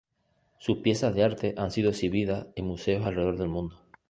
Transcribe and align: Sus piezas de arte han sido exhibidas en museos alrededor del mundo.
Sus 0.57 0.77
piezas 0.79 1.13
de 1.13 1.23
arte 1.23 1.53
han 1.59 1.69
sido 1.69 1.91
exhibidas 1.91 2.47
en 2.55 2.65
museos 2.65 3.05
alrededor 3.05 3.37
del 3.37 3.49
mundo. 3.49 3.77